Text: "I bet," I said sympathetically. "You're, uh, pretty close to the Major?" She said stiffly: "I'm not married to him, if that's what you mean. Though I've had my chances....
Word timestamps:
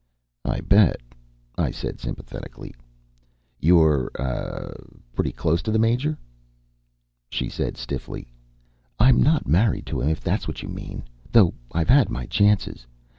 "I 0.45 0.61
bet," 0.61 0.99
I 1.59 1.69
said 1.69 1.99
sympathetically. 1.99 2.73
"You're, 3.59 4.09
uh, 4.19 4.73
pretty 5.13 5.31
close 5.31 5.61
to 5.61 5.71
the 5.71 5.77
Major?" 5.77 6.17
She 7.29 7.49
said 7.49 7.77
stiffly: 7.77 8.33
"I'm 8.97 9.21
not 9.21 9.45
married 9.47 9.85
to 9.93 10.01
him, 10.01 10.09
if 10.09 10.19
that's 10.21 10.47
what 10.47 10.63
you 10.63 10.69
mean. 10.69 11.03
Though 11.31 11.53
I've 11.71 11.89
had 11.89 12.09
my 12.09 12.25
chances.... 12.25 12.87